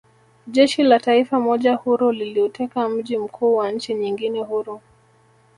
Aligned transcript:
Jeshi 0.47 0.83
la 0.83 0.99
taifa 0.99 1.39
moja 1.39 1.75
huru 1.75 2.11
liliuteka 2.11 2.89
mji 2.89 3.17
mkuu 3.17 3.55
wa 3.55 3.71
nchi 3.71 3.93
nyingine 3.93 4.41
huru 4.43 4.81